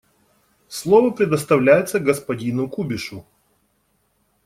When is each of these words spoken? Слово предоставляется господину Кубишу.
Слово 0.67 1.11
предоставляется 1.11 1.99
господину 1.99 2.67
Кубишу. 2.67 3.23